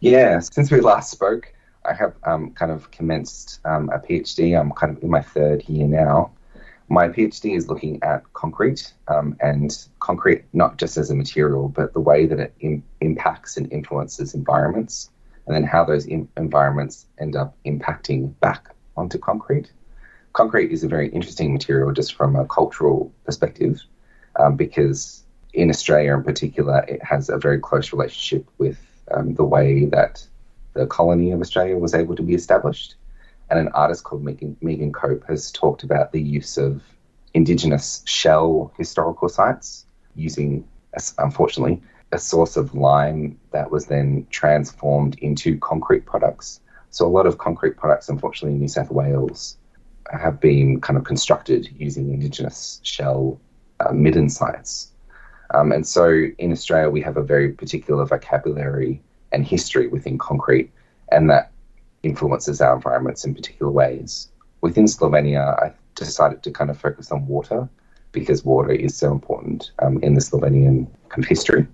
Yeah, 0.00 0.40
since 0.40 0.70
we 0.70 0.80
last 0.80 1.10
spoke, 1.10 1.52
I 1.84 1.94
have 1.94 2.14
um, 2.24 2.52
kind 2.52 2.72
of 2.72 2.90
commenced 2.90 3.60
um, 3.64 3.90
a 3.90 3.98
PhD. 3.98 4.58
I'm 4.58 4.72
kind 4.72 4.96
of 4.96 5.02
in 5.02 5.10
my 5.10 5.22
third 5.22 5.68
year 5.68 5.86
now. 5.86 6.32
My 6.88 7.08
PhD 7.08 7.56
is 7.56 7.68
looking 7.68 8.02
at 8.02 8.24
concrete 8.32 8.92
um, 9.08 9.36
and 9.40 9.86
concrete 10.00 10.44
not 10.52 10.76
just 10.76 10.96
as 10.96 11.10
a 11.10 11.14
material, 11.14 11.68
but 11.68 11.92
the 11.92 12.00
way 12.00 12.26
that 12.26 12.40
it 12.40 12.54
Im- 12.60 12.82
impacts 13.00 13.56
and 13.56 13.72
influences 13.72 14.34
environments, 14.34 15.10
and 15.46 15.54
then 15.54 15.62
how 15.62 15.84
those 15.84 16.06
environments 16.06 17.06
end 17.18 17.36
up 17.36 17.56
impacting 17.64 18.34
back 18.40 18.74
onto 18.96 19.18
concrete. 19.18 19.70
Concrete 20.32 20.72
is 20.72 20.84
a 20.84 20.88
very 20.88 21.08
interesting 21.10 21.52
material 21.52 21.92
just 21.92 22.14
from 22.14 22.36
a 22.36 22.46
cultural 22.46 23.12
perspective 23.24 23.80
um, 24.38 24.56
because 24.56 25.24
in 25.52 25.70
Australia 25.70 26.14
in 26.14 26.22
particular, 26.22 26.84
it 26.88 27.02
has 27.02 27.28
a 27.28 27.38
very 27.38 27.58
close 27.58 27.92
relationship 27.92 28.48
with 28.58 28.78
um, 29.10 29.34
the 29.34 29.44
way 29.44 29.86
that 29.86 30.26
the 30.74 30.86
colony 30.86 31.32
of 31.32 31.40
Australia 31.40 31.76
was 31.76 31.94
able 31.94 32.14
to 32.16 32.22
be 32.22 32.34
established. 32.34 32.94
And 33.48 33.58
an 33.58 33.68
artist 33.68 34.04
called 34.04 34.22
Megan, 34.22 34.56
Megan 34.60 34.92
Cope 34.92 35.26
has 35.26 35.50
talked 35.50 35.82
about 35.82 36.12
the 36.12 36.20
use 36.20 36.56
of 36.56 36.82
indigenous 37.34 38.02
shell 38.06 38.72
historical 38.78 39.28
sites 39.28 39.86
using, 40.14 40.68
unfortunately, 41.18 41.82
a 42.12 42.18
source 42.18 42.56
of 42.56 42.74
lime 42.74 43.38
that 43.52 43.70
was 43.70 43.86
then 43.86 44.26
transformed 44.30 45.18
into 45.18 45.58
concrete 45.58 46.06
products. 46.06 46.60
So 46.90 47.06
a 47.06 47.08
lot 47.08 47.26
of 47.26 47.38
concrete 47.38 47.76
products, 47.76 48.08
unfortunately, 48.08 48.54
in 48.54 48.60
New 48.60 48.68
South 48.68 48.90
Wales 48.90 49.56
have 50.12 50.40
been 50.40 50.80
kind 50.80 50.96
of 50.96 51.04
constructed 51.04 51.68
using 51.76 52.12
indigenous 52.12 52.80
shell 52.82 53.40
uh, 53.78 53.92
midden 53.92 54.28
sites. 54.28 54.90
Um, 55.54 55.72
and 55.72 55.86
so 55.86 56.26
in 56.38 56.52
Australia, 56.52 56.90
we 56.90 57.00
have 57.02 57.16
a 57.16 57.22
very 57.22 57.50
particular 57.50 58.04
vocabulary 58.04 59.02
and 59.32 59.46
history 59.46 59.88
within 59.88 60.18
concrete, 60.18 60.70
and 61.10 61.28
that 61.30 61.52
influences 62.02 62.60
our 62.60 62.74
environments 62.74 63.24
in 63.24 63.34
particular 63.34 63.70
ways. 63.70 64.28
Within 64.60 64.86
Slovenia, 64.86 65.58
I 65.62 65.72
decided 65.94 66.42
to 66.42 66.50
kind 66.50 66.70
of 66.70 66.78
focus 66.78 67.10
on 67.10 67.26
water 67.26 67.68
because 68.12 68.44
water 68.44 68.72
is 68.72 68.96
so 68.96 69.12
important 69.12 69.70
um, 69.80 69.98
in 70.02 70.14
the 70.14 70.20
Slovenian 70.20 70.86
kind 71.08 71.24
of 71.24 71.28
history. 71.28 71.66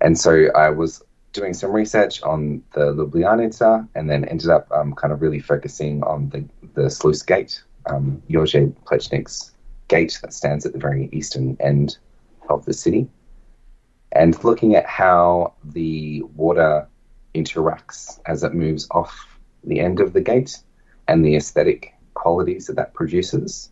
And 0.00 0.18
so 0.18 0.46
I 0.54 0.70
was 0.70 1.02
doing 1.32 1.54
some 1.54 1.72
research 1.72 2.22
on 2.22 2.62
the 2.74 2.92
Ljubljanica 2.94 3.88
and 3.94 4.10
then 4.10 4.24
ended 4.24 4.50
up 4.50 4.70
um, 4.72 4.94
kind 4.94 5.12
of 5.12 5.22
really 5.22 5.40
focusing 5.40 6.02
on 6.02 6.28
the, 6.30 6.44
the 6.74 6.90
sluice 6.90 7.22
gate, 7.22 7.62
um, 7.86 8.22
Jože 8.28 8.72
Plečnik's 8.84 9.52
gate 9.88 10.18
that 10.22 10.32
stands 10.32 10.66
at 10.66 10.72
the 10.72 10.78
very 10.78 11.08
eastern 11.12 11.56
end 11.60 11.98
of 12.50 12.64
the 12.66 12.74
city, 12.74 13.08
and 14.12 14.42
looking 14.44 14.74
at 14.74 14.86
how 14.86 15.54
the 15.64 16.22
water 16.34 16.86
interacts 17.34 18.20
as 18.26 18.42
it 18.42 18.54
moves 18.54 18.86
off 18.90 19.38
the 19.64 19.80
end 19.80 20.00
of 20.00 20.12
the 20.12 20.20
gate 20.20 20.58
and 21.08 21.24
the 21.24 21.36
aesthetic 21.36 21.94
qualities 22.14 22.66
that 22.66 22.76
that 22.76 22.92
produces. 22.94 23.70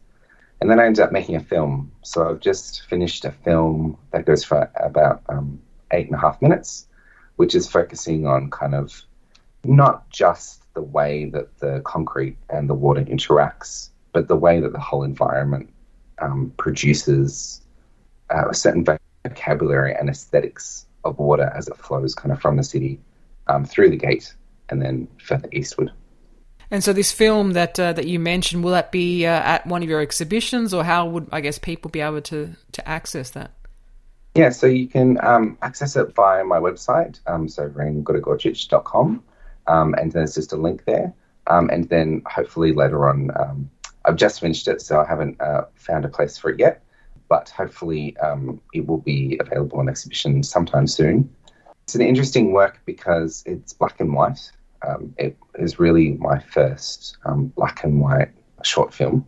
And 0.60 0.70
then 0.70 0.80
I 0.80 0.86
ended 0.86 1.04
up 1.04 1.12
making 1.12 1.36
a 1.36 1.40
film. 1.40 1.92
So 2.02 2.28
I've 2.28 2.40
just 2.40 2.82
finished 2.86 3.24
a 3.24 3.30
film 3.30 3.96
that 4.12 4.26
goes 4.26 4.44
for 4.44 4.70
about 4.80 5.22
um, 5.28 5.60
eight 5.92 6.06
and 6.06 6.14
a 6.14 6.18
half 6.18 6.40
minutes, 6.42 6.86
which 7.36 7.54
is 7.54 7.68
focusing 7.68 8.26
on 8.26 8.50
kind 8.50 8.74
of 8.74 9.02
not 9.64 10.08
just 10.10 10.62
the 10.74 10.82
way 10.82 11.26
that 11.30 11.58
the 11.58 11.80
concrete 11.84 12.36
and 12.50 12.68
the 12.68 12.74
water 12.74 13.04
interacts, 13.04 13.90
but 14.12 14.28
the 14.28 14.36
way 14.36 14.60
that 14.60 14.72
the 14.72 14.80
whole 14.80 15.04
environment 15.04 15.72
um, 16.20 16.52
produces 16.56 17.62
uh, 18.30 18.48
a 18.50 18.54
certain 18.54 18.84
vocabulary 19.24 19.94
and 19.94 20.08
aesthetics 20.08 20.86
of 21.04 21.18
water 21.18 21.52
as 21.54 21.68
it 21.68 21.76
flows 21.76 22.14
kind 22.14 22.32
of 22.32 22.40
from 22.40 22.56
the 22.56 22.62
city 22.62 23.00
um, 23.46 23.64
through 23.64 23.90
the 23.90 23.96
gate 23.96 24.34
and 24.68 24.82
then 24.82 25.08
further 25.22 25.48
eastward. 25.52 25.90
And 26.70 26.84
so, 26.84 26.92
this 26.92 27.12
film 27.12 27.52
that 27.52 27.80
uh, 27.80 27.94
that 27.94 28.06
you 28.06 28.18
mentioned, 28.20 28.62
will 28.62 28.72
that 28.72 28.92
be 28.92 29.24
uh, 29.24 29.30
at 29.30 29.66
one 29.66 29.82
of 29.82 29.88
your 29.88 30.02
exhibitions, 30.02 30.74
or 30.74 30.84
how 30.84 31.06
would 31.06 31.28
I 31.32 31.40
guess 31.40 31.58
people 31.58 31.90
be 31.90 32.00
able 32.00 32.20
to 32.22 32.54
to 32.72 32.88
access 32.88 33.30
that? 33.30 33.52
Yeah, 34.34 34.50
so 34.50 34.66
you 34.66 34.86
can 34.86 35.18
um, 35.24 35.58
access 35.62 35.96
it 35.96 36.14
via 36.14 36.44
my 36.44 36.58
website, 36.58 37.20
um, 37.26 37.48
so 37.48 37.68
rengregorcic.com, 37.70 39.22
um, 39.66 39.94
and 39.94 40.12
there's 40.12 40.34
just 40.34 40.52
a 40.52 40.56
link 40.56 40.84
there. 40.84 41.12
Um, 41.46 41.70
and 41.70 41.88
then 41.88 42.22
hopefully 42.26 42.72
later 42.72 43.08
on, 43.08 43.30
um, 43.34 43.70
I've 44.04 44.16
just 44.16 44.40
finished 44.40 44.68
it, 44.68 44.82
so 44.82 45.00
I 45.00 45.06
haven't 45.08 45.40
uh, 45.40 45.62
found 45.74 46.04
a 46.04 46.08
place 46.08 46.36
for 46.36 46.50
it 46.50 46.60
yet, 46.60 46.82
but 47.28 47.50
hopefully 47.50 48.16
um, 48.18 48.60
it 48.72 48.86
will 48.86 48.98
be 48.98 49.38
available 49.40 49.78
on 49.78 49.88
exhibition 49.88 50.42
sometime 50.42 50.86
soon. 50.86 51.28
It's 51.84 51.94
an 51.94 52.02
interesting 52.02 52.52
work 52.52 52.80
because 52.84 53.42
it's 53.46 53.72
black 53.72 54.00
and 54.00 54.12
white. 54.14 54.50
Um, 54.86 55.14
it 55.18 55.36
is 55.58 55.78
really 55.78 56.12
my 56.12 56.38
first 56.38 57.16
black 57.56 57.84
and 57.84 58.00
white 58.00 58.30
short 58.62 58.92
film, 58.92 59.26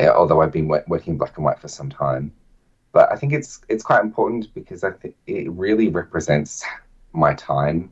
although 0.00 0.40
I've 0.40 0.52
been 0.52 0.68
working 0.68 1.18
black 1.18 1.36
and 1.36 1.44
white 1.44 1.58
for 1.58 1.68
some 1.68 1.90
time. 1.90 2.32
But 2.92 3.10
I 3.12 3.16
think 3.16 3.32
it's 3.32 3.60
it's 3.68 3.84
quite 3.84 4.02
important 4.02 4.52
because 4.54 4.84
I 4.84 4.90
think 4.90 5.14
it 5.26 5.50
really 5.52 5.88
represents 5.88 6.64
my 7.12 7.34
time 7.34 7.90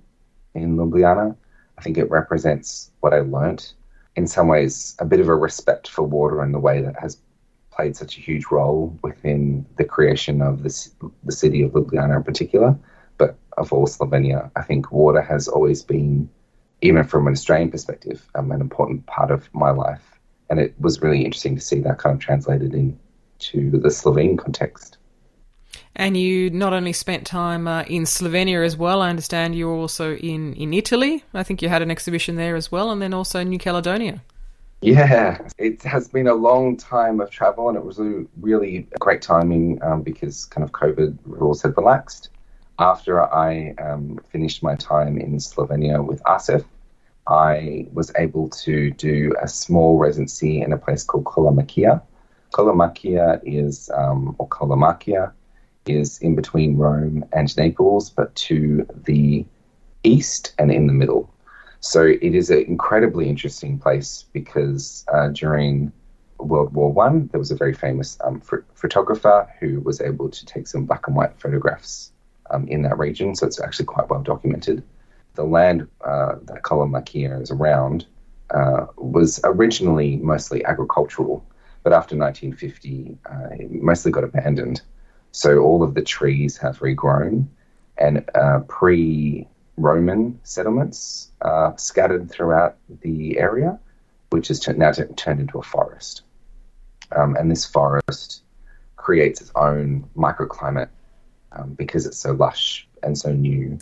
in 0.55 0.77
Ljubljana. 0.77 1.37
I 1.77 1.83
think 1.83 1.99
it 1.99 2.11
represents 2.11 2.91
what 3.01 3.15
I 3.15 3.21
learnt. 3.21 3.75
In 4.17 4.27
some 4.27 4.49
ways, 4.49 4.97
a 4.99 5.05
bit 5.05 5.21
of 5.21 5.29
a 5.29 5.35
respect 5.35 5.89
for 5.89 6.03
water 6.03 6.43
and 6.43 6.53
the 6.53 6.59
way 6.59 6.83
that 6.83 6.99
has 6.99 7.19
played 7.79 7.97
such 7.97 8.19
a 8.19 8.21
huge 8.21 8.47
role 8.51 8.99
within 9.03 9.65
the 9.77 9.85
creation 9.85 10.43
of 10.43 10.65
this, 10.65 10.91
the 11.25 11.33
city 11.33 11.63
of 11.63 11.73
Ljubljana 11.73 12.17
in 12.17 12.25
particular, 12.25 12.77
but 13.19 13.37
of 13.57 13.73
all 13.73 13.87
Slovenia. 13.87 14.51
I 14.57 14.63
think 14.63 14.91
water 14.91 15.23
has 15.23 15.47
always 15.47 15.83
been, 15.83 16.29
even 16.83 17.05
from 17.05 17.29
an 17.29 17.35
Australian 17.35 17.71
perspective, 17.71 18.29
um, 18.35 18.51
an 18.51 18.61
important 18.61 19.07
part 19.07 19.31
of 19.31 19.49
my 19.55 19.71
life. 19.71 20.03
And 20.51 20.59
it 20.59 20.75
was 20.81 21.03
really 21.03 21.25
interesting 21.25 21.55
to 21.55 21.61
see 21.61 21.81
that 21.81 21.99
kind 21.99 22.15
of 22.15 22.21
translated 22.21 22.75
into 22.75 23.79
the 23.79 23.91
Slovene 23.91 24.37
context. 24.37 24.99
And 25.95 26.17
you 26.17 26.51
not 26.51 26.73
only 26.73 26.93
spent 26.93 27.27
time 27.27 27.69
uh, 27.69 27.83
in 27.83 28.05
Slovenia 28.05 28.65
as 28.65 28.77
well, 28.77 29.03
I 29.03 29.11
understand 29.11 29.55
you 29.55 29.69
were 29.69 29.75
also 29.75 30.17
in, 30.17 30.55
in 30.55 30.75
Italy. 30.75 31.23
I 31.33 31.45
think 31.45 31.63
you 31.63 31.69
had 31.69 31.83
an 31.83 31.91
exhibition 31.91 32.35
there 32.37 32.57
as 32.57 32.73
well, 32.73 32.91
and 32.91 33.01
then 33.01 33.15
also 33.15 33.45
New 33.45 33.59
Caledonia. 33.59 34.23
Yeah, 34.81 35.39
it 35.59 35.83
has 35.83 36.09
been 36.09 36.29
a 36.29 36.35
long 36.35 36.77
time 36.77 37.21
of 37.21 37.31
travel, 37.31 37.69
and 37.69 37.77
it 37.77 37.85
was 37.85 37.99
a 37.99 38.25
really 38.41 38.87
great 39.01 39.23
timing 39.23 39.83
um, 39.83 40.03
because 40.03 40.45
kind 40.47 40.65
of 40.65 40.73
COVID 40.73 41.19
rules 41.25 41.63
had 41.63 41.77
relaxed. 41.77 42.31
After 42.79 43.23
I 43.35 43.75
um, 43.83 44.21
finished 44.31 44.63
my 44.63 44.77
time 44.77 45.19
in 45.19 45.37
Slovenia 45.39 46.05
with 46.07 46.23
ASEF, 46.23 46.65
I 47.27 47.89
was 47.93 48.13
able 48.17 48.49
to 48.51 48.93
do 48.93 49.35
a 49.43 49.49
small 49.49 49.99
residency 49.99 50.63
in 50.63 50.73
a 50.73 50.79
place 50.79 51.03
called 51.03 51.25
Kolomakija, 51.25 52.01
Kolomakija 52.53 53.41
is, 53.45 53.91
um, 53.95 54.35
or 54.39 54.49
Kolomakija, 54.49 55.33
is 55.87 56.19
in 56.19 56.35
between 56.35 56.77
Rome 56.77 57.25
and 57.33 57.55
Naples, 57.57 58.11
but 58.11 58.35
to 58.37 58.87
the 59.05 59.45
east 60.03 60.55
and 60.59 60.71
in 60.71 60.87
the 60.87 60.93
middle. 60.93 61.33
So 61.81 62.05
it 62.05 62.35
is 62.35 62.51
an 62.51 62.65
incredibly 62.65 63.29
interesting 63.29 63.79
place 63.79 64.25
because 64.33 65.05
uh, 65.13 65.29
during 65.29 65.93
World 66.39 66.75
War 66.75 66.93
One, 66.93 67.29
there 67.29 67.39
was 67.39 67.51
a 67.51 67.57
very 67.57 67.75
famous 67.75 68.19
um, 68.25 68.41
ph- 68.41 68.63
photographer 68.75 69.49
who 69.61 69.81
was 69.81 70.01
able 70.01 70.29
to 70.29 70.47
take 70.47 70.67
some 70.67 70.85
black 70.85 71.07
and 71.07 71.17
white 71.17 71.39
photographs 71.41 72.13
um, 72.51 72.67
in 72.69 72.83
that 72.83 72.99
region. 72.99 73.35
So 73.35 73.47
it's 73.47 73.61
actually 73.61 73.87
quite 73.87 74.09
well 74.09 74.23
documented. 74.23 74.83
The 75.35 75.45
land 75.45 75.87
uh, 76.05 76.37
that 76.43 76.63
Kolomakija 76.63 77.41
is 77.41 77.51
around 77.51 78.07
uh, 78.51 78.87
was 78.97 79.41
originally 79.45 80.17
mostly 80.17 80.65
agricultural, 80.65 81.45
but 81.83 81.93
after 81.93 82.17
1950, 82.17 83.19
uh, 83.31 83.49
it 83.53 83.71
mostly 83.71 84.11
got 84.11 84.25
abandoned. 84.25 84.83
So 85.33 85.59
all 85.59 85.83
of 85.83 85.95
the 85.95 86.03
trees 86.03 86.57
have 86.57 86.79
regrown, 86.81 87.47
and 87.99 88.29
uh, 88.35 88.61
pre-Roman 89.79 90.41
settlements 90.43 91.31
are 91.41 91.77
scattered 91.79 92.31
throughout 92.31 92.77
the 93.03 93.39
area, 93.39 93.79
which 94.31 94.51
is 94.51 94.67
now 94.69 94.93
t- 94.93 95.05
turned 95.17 95.41
into 95.41 95.59
a 95.59 95.63
forest. 95.63 96.23
Um, 97.15 97.37
and 97.37 97.51
this 97.51 97.65
forest 97.65 98.43
creates 98.97 99.41
its 99.41 99.53
own 99.55 100.09
microclimate 100.17 100.89
um, 101.53 101.75
because 101.75 102.07
it's 102.07 102.19
so 102.19 102.33
lush 102.33 102.87
and 103.03 103.17
so 103.17 103.33
new. 103.33 103.79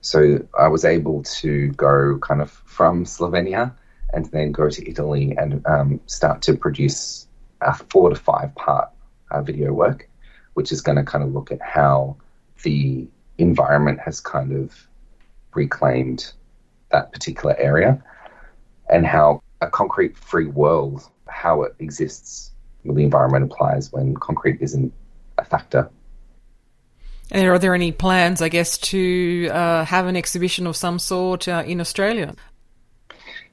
So 0.00 0.46
I 0.58 0.68
was 0.68 0.84
able 0.84 1.22
to 1.40 1.68
go 1.68 2.18
kind 2.18 2.40
of 2.40 2.50
from 2.50 3.04
Slovenia 3.04 3.72
and 4.12 4.26
then 4.26 4.52
go 4.52 4.68
to 4.68 4.88
Italy 4.88 5.34
and 5.36 5.64
um, 5.66 6.00
start 6.06 6.42
to 6.42 6.54
produce 6.54 7.26
a 7.60 7.74
four 7.74 8.10
to 8.10 8.16
five 8.16 8.54
part 8.54 8.88
uh, 9.30 9.42
video 9.42 9.72
work, 9.72 10.08
which 10.54 10.72
is 10.72 10.80
going 10.80 10.96
to 10.96 11.04
kind 11.04 11.22
of 11.22 11.32
look 11.32 11.52
at 11.52 11.60
how 11.60 12.16
the 12.62 13.06
environment 13.38 14.00
has 14.00 14.20
kind 14.20 14.52
of 14.52 14.88
reclaimed 15.54 16.32
that 16.90 17.12
particular 17.12 17.56
area 17.58 18.02
and 18.88 19.06
how 19.06 19.42
a 19.60 19.68
concrete 19.68 20.16
free 20.16 20.46
world, 20.46 21.08
how 21.26 21.62
it 21.62 21.74
exists, 21.78 22.52
the 22.84 23.02
environment 23.02 23.44
applies 23.44 23.92
when 23.92 24.14
concrete 24.14 24.58
isn't 24.60 24.92
a 25.38 25.44
factor. 25.44 25.90
And 27.30 27.48
are 27.48 27.58
there 27.58 27.74
any 27.74 27.90
plans, 27.90 28.42
I 28.42 28.48
guess, 28.50 28.76
to 28.78 29.48
uh, 29.50 29.84
have 29.84 30.06
an 30.06 30.16
exhibition 30.16 30.66
of 30.66 30.76
some 30.76 30.98
sort 30.98 31.48
uh, 31.48 31.64
in 31.66 31.80
Australia? 31.80 32.34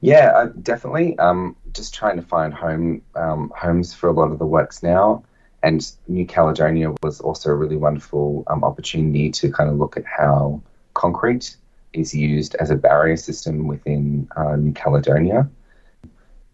Yeah, 0.02 0.32
uh, 0.34 0.46
definitely. 0.62 1.18
Um, 1.18 1.56
just 1.72 1.94
trying 1.94 2.16
to 2.16 2.22
find 2.22 2.52
home 2.52 3.02
um, 3.14 3.52
homes 3.56 3.94
for 3.94 4.08
a 4.08 4.12
lot 4.12 4.30
of 4.30 4.38
the 4.38 4.46
works 4.46 4.82
now. 4.82 5.24
And 5.62 5.90
New 6.08 6.26
Caledonia 6.26 6.92
was 7.02 7.20
also 7.20 7.50
a 7.50 7.54
really 7.54 7.76
wonderful 7.76 8.44
um, 8.48 8.64
opportunity 8.64 9.30
to 9.30 9.50
kind 9.50 9.70
of 9.70 9.76
look 9.76 9.96
at 9.96 10.04
how 10.04 10.60
concrete 10.94 11.56
is 11.92 12.14
used 12.14 12.54
as 12.56 12.70
a 12.70 12.76
barrier 12.76 13.16
system 13.16 13.66
within 13.66 14.28
uh, 14.36 14.56
New 14.56 14.72
Caledonia. 14.72 15.48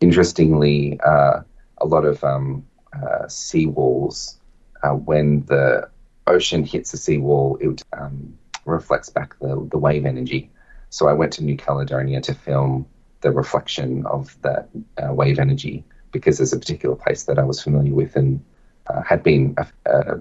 Interestingly, 0.00 0.98
uh, 1.00 1.40
a 1.78 1.86
lot 1.86 2.04
of 2.04 2.22
um, 2.24 2.64
uh, 2.92 3.26
seawalls, 3.26 4.36
uh, 4.82 4.90
when 4.90 5.44
the 5.46 5.88
ocean 6.26 6.64
hits 6.64 6.92
the 6.92 6.96
seawall, 6.96 7.58
it 7.60 7.82
um, 7.92 8.36
reflects 8.64 9.08
back 9.08 9.38
the, 9.40 9.66
the 9.70 9.78
wave 9.78 10.06
energy. 10.06 10.50
So 10.90 11.08
I 11.08 11.12
went 11.12 11.32
to 11.34 11.44
New 11.44 11.56
Caledonia 11.56 12.20
to 12.22 12.34
film 12.34 12.86
the 13.20 13.30
reflection 13.30 14.06
of 14.06 14.40
that 14.42 14.68
uh, 15.02 15.12
wave 15.12 15.38
energy 15.38 15.84
because 16.12 16.38
there's 16.38 16.52
a 16.52 16.58
particular 16.58 16.96
place 16.96 17.24
that 17.24 17.38
I 17.38 17.44
was 17.44 17.62
familiar 17.62 17.92
with 17.92 18.16
and 18.16 18.42
uh, 18.86 19.02
had 19.02 19.22
been 19.22 19.56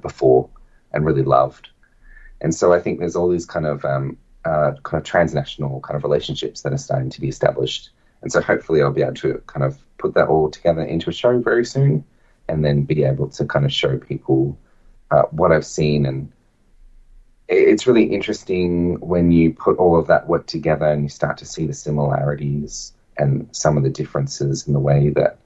before 0.02 0.50
and 0.92 1.06
really 1.06 1.24
loved. 1.24 1.70
And 2.42 2.54
so 2.54 2.74
I 2.74 2.80
think 2.80 3.00
there's 3.00 3.16
all 3.16 3.30
these 3.30 3.46
kind 3.46 3.66
of 3.66 3.86
um, 3.86 4.18
uh, 4.48 4.72
kind 4.84 5.02
of 5.02 5.04
transnational 5.04 5.82
kind 5.82 5.98
of 5.98 6.04
relationships 6.04 6.62
that 6.62 6.74
are 6.74 6.78
starting 6.78 7.10
to 7.10 7.22
be 7.22 7.28
established. 7.28 7.90
And 8.22 8.32
so 8.32 8.42
hopefully 8.42 8.82
I'll 8.82 8.94
be 8.94 9.02
able 9.02 9.14
to 9.16 9.42
kind 9.48 9.64
of 9.64 9.78
put 9.98 10.14
that 10.14 10.28
all 10.28 10.50
together 10.50 10.82
into 10.82 11.10
a 11.10 11.14
show 11.14 11.40
very 11.40 11.66
soon, 11.66 12.04
and 12.48 12.64
then 12.64 12.84
be 12.84 13.04
able 13.04 13.30
to 13.30 13.46
kind 13.46 13.66
of 13.66 13.74
show 13.74 13.98
people 13.98 14.58
uh, 15.12 15.24
what 15.32 15.52
I've 15.52 15.66
seen 15.66 16.06
and 16.06 16.32
it's 17.48 17.88
really 17.88 18.04
interesting 18.04 19.00
when 19.00 19.32
you 19.32 19.54
put 19.54 19.78
all 19.78 19.98
of 19.98 20.08
that 20.08 20.28
work 20.28 20.48
together 20.48 20.86
and 20.86 21.04
you 21.04 21.10
start 21.10 21.38
to 21.38 21.46
see 21.46 21.66
the 21.66 21.74
similarities 21.74 22.94
and 23.18 23.48
some 23.52 23.78
of 23.78 23.84
the 23.84 23.90
differences 23.90 24.68
in 24.68 24.74
the 24.74 24.80
way 24.80 25.10
that 25.10 25.40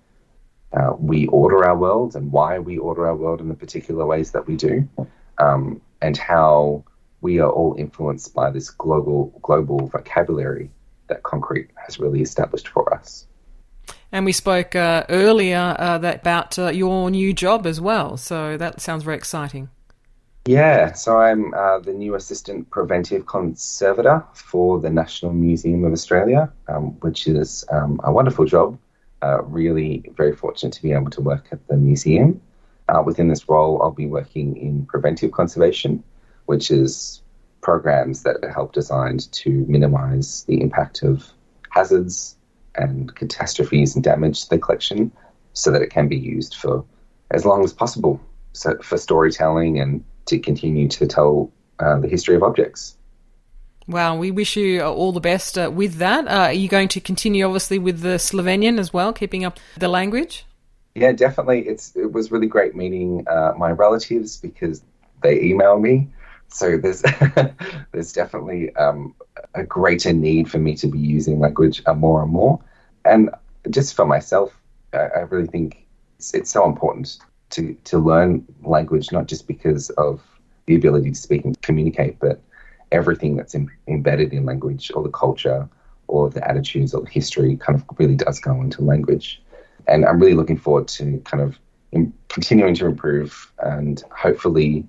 uh, 0.74 0.94
we 0.98 1.28
order 1.28 1.66
our 1.66 1.78
world 1.78 2.16
and 2.16 2.32
why 2.32 2.60
we 2.60 2.78
order 2.78 3.06
our 3.06 3.16
world 3.16 3.40
in 3.40 3.50
the 3.50 3.56
particular 3.56 4.06
ways 4.06 4.32
that 4.32 4.48
we 4.48 4.56
do, 4.56 4.88
um, 5.38 5.82
and 6.02 6.18
how 6.18 6.84
we 7.22 7.40
are 7.40 7.50
all 7.50 7.76
influenced 7.78 8.34
by 8.34 8.50
this 8.50 8.70
global 8.70 9.40
global 9.42 9.88
vocabulary 9.88 10.72
that 11.08 11.24
concrete 11.24 11.70
has 11.76 12.00
really 12.00 12.22
established 12.22 12.68
for 12.68 12.94
us. 12.94 13.28
And 14.12 14.26
we 14.26 14.32
spoke 14.32 14.76
uh, 14.76 15.06
earlier 15.10 15.76
uh, 15.80 15.98
that 16.00 16.22
about 16.22 16.60
uh, 16.60 16.68
your 16.70 17.10
new 17.10 17.34
job 17.34 17.66
as 17.66 17.80
well, 17.80 18.18
so 18.18 18.58
that 18.58 18.82
sounds 18.82 19.04
very 19.04 19.18
exciting. 19.18 19.70
Yeah, 20.46 20.94
so 20.94 21.18
I'm 21.20 21.54
uh, 21.54 21.80
the 21.80 21.94
new 21.94 22.16
assistant 22.16 22.70
preventive 22.72 23.28
conservator 23.28 24.26
for 24.34 24.80
the 24.80 24.90
National 24.90 25.34
Museum 25.34 25.84
of 25.86 25.94
Australia, 25.94 26.52
um, 26.68 27.00
which 27.02 27.28
is 27.28 27.64
um, 27.72 28.00
a 28.04 28.12
wonderful 28.12 28.46
job. 28.46 28.78
Uh, 29.22 29.44
really 29.44 30.04
very 30.18 30.36
fortunate 30.36 30.74
to 30.74 30.82
be 30.82 30.94
able 30.94 31.12
to 31.12 31.22
work 31.22 31.48
at 31.52 31.68
the 31.68 31.78
museum. 31.78 32.42
Uh, 32.90 33.04
within 33.06 33.28
this 33.28 33.48
role, 33.48 33.82
I'll 33.84 33.92
be 33.92 34.08
working 34.08 34.58
in 34.58 34.86
preventive 34.88 35.32
conservation, 35.32 36.04
which 36.46 36.72
is 36.72 37.22
programs 37.62 38.24
that 38.24 38.38
are 38.44 38.50
help 38.50 38.74
designed 38.74 39.32
to 39.32 39.66
minimize 39.68 40.44
the 40.46 40.62
impact 40.62 41.04
of 41.04 41.32
hazards 41.70 42.36
and 42.76 43.14
catastrophes 43.16 43.96
and 43.96 44.04
damage 44.04 44.44
to 44.44 44.50
the 44.50 44.58
collection 44.58 45.12
so 45.54 45.72
that 45.72 45.82
it 45.82 45.90
can 45.90 46.08
be 46.08 46.18
used 46.18 46.56
for 46.56 46.84
as 47.32 47.46
long 47.46 47.64
as 47.64 47.74
possible 47.74 48.20
so 48.54 48.78
for 48.82 48.98
storytelling 48.98 49.80
and 49.80 50.04
to 50.26 50.40
continue 50.40 50.88
to 50.88 51.08
tell 51.08 51.52
uh, 51.80 52.00
the 52.00 52.08
history 52.08 52.36
of 52.36 52.44
objects. 52.44 52.96
Wow, 53.88 54.16
we 54.18 54.32
wish 54.32 54.56
you 54.56 54.82
all 54.82 55.12
the 55.12 55.20
best 55.20 55.58
uh, 55.58 55.72
with 55.74 55.96
that. 55.96 56.28
Uh, 56.28 56.48
are 56.48 56.54
you 56.54 56.70
going 56.70 56.88
to 56.90 57.02
continue, 57.02 57.46
obviously, 57.46 57.80
with 57.80 58.02
the 58.02 58.20
Slovenian 58.20 58.80
as 58.80 58.94
well, 58.94 59.12
keeping 59.12 59.44
up 59.44 59.60
the 59.78 59.88
language? 59.88 60.46
Yeah, 60.94 61.14
definitely. 61.14 61.68
It's 61.68 61.96
it 61.96 62.12
was 62.12 62.32
really 62.32 62.48
great 62.48 62.76
meeting 62.76 63.26
uh, 63.28 63.54
my 63.58 63.72
relatives 63.72 64.38
because 64.38 64.84
they 65.24 65.42
email 65.42 65.80
me. 65.80 66.10
So 66.52 66.78
there's 66.78 67.02
there's 67.92 68.14
definitely 68.14 68.76
um, 68.76 69.16
a 69.56 69.64
greater 69.64 70.14
need 70.14 70.50
for 70.50 70.58
me 70.58 70.76
to 70.76 70.88
be 70.88 71.00
using 71.00 71.40
language 71.40 71.82
uh, 71.86 71.94
more 71.94 72.22
and 72.22 72.32
more, 72.32 72.60
and 73.06 73.30
just 73.70 73.96
for 73.96 74.06
myself, 74.06 74.60
I, 74.94 74.98
I 74.98 75.20
really 75.22 75.48
think 75.48 75.86
it's, 76.18 76.34
it's 76.34 76.52
so 76.52 76.66
important 76.66 77.18
to, 77.52 77.76
to 77.86 78.00
learn 78.00 78.46
language, 78.64 79.12
not 79.12 79.28
just 79.28 79.48
because 79.48 79.90
of 79.92 80.22
the 80.66 80.76
ability 80.76 81.12
to 81.12 81.16
speak 81.16 81.46
and 81.46 81.60
communicate, 81.62 82.20
but 82.20 82.42
everything 82.92 83.36
that's 83.36 83.56
in, 83.56 83.70
embedded 83.88 84.34
in 84.34 84.46
language, 84.46 84.92
or 84.96 85.04
the 85.04 85.10
culture, 85.10 85.68
or 86.08 86.30
the 86.30 86.48
attitudes, 86.48 86.94
or 86.94 87.02
the 87.02 87.10
history, 87.10 87.56
kind 87.58 87.80
of 87.80 87.86
really 87.98 88.16
does 88.16 88.40
go 88.40 88.62
into 88.62 88.82
language. 88.82 89.42
And 89.88 90.06
I'm 90.06 90.20
really 90.20 90.34
looking 90.34 90.58
forward 90.58 90.88
to 90.90 91.20
kind 91.26 91.44
of 91.44 91.58
in, 91.92 92.14
continuing 92.30 92.76
to 92.76 92.86
improve 92.86 93.52
and 93.60 94.04
hopefully 94.16 94.88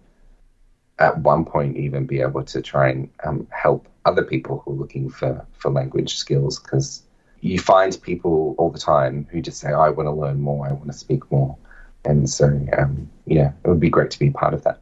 at 1.02 1.18
one 1.18 1.44
point 1.44 1.76
even 1.76 2.06
be 2.06 2.20
able 2.20 2.44
to 2.44 2.62
try 2.62 2.90
and 2.90 3.10
um, 3.24 3.46
help 3.50 3.88
other 4.04 4.22
people 4.22 4.62
who 4.64 4.72
are 4.72 4.76
looking 4.76 5.10
for, 5.10 5.44
for 5.52 5.70
language 5.70 6.16
skills 6.16 6.58
because 6.58 7.02
you 7.40 7.58
find 7.58 8.00
people 8.02 8.54
all 8.56 8.70
the 8.70 8.78
time 8.78 9.26
who 9.30 9.40
just 9.40 9.58
say, 9.58 9.72
I 9.72 9.88
want 9.90 10.06
to 10.06 10.12
learn 10.12 10.40
more, 10.40 10.66
I 10.66 10.72
want 10.72 10.86
to 10.86 10.92
speak 10.92 11.30
more. 11.30 11.56
And 12.04 12.30
so, 12.30 12.46
um, 12.78 13.10
yeah, 13.26 13.52
it 13.64 13.68
would 13.68 13.80
be 13.80 13.90
great 13.90 14.10
to 14.12 14.18
be 14.18 14.30
part 14.30 14.54
of 14.54 14.62
that. 14.64 14.78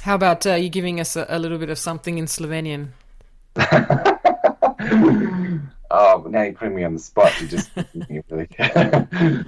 How 0.00 0.14
about 0.14 0.46
uh, 0.46 0.54
you 0.54 0.68
giving 0.68 1.00
us 1.00 1.16
a, 1.16 1.26
a, 1.28 1.38
little 1.38 1.58
bit 1.58 1.70
of 1.70 1.78
something 1.78 2.18
in 2.18 2.26
Slovenian? 2.26 2.88
oh, 5.90 6.26
now 6.28 6.42
you're 6.42 6.52
putting 6.54 6.74
me 6.74 6.84
on 6.84 6.94
the 6.94 7.00
spot. 7.00 7.40
You 7.40 7.46
just 7.46 7.70
really. 8.30 8.48